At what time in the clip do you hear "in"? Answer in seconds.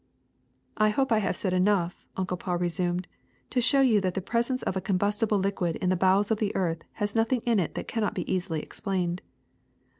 5.75-5.89, 7.45-7.59